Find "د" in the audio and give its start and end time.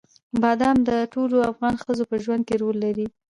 0.89-0.91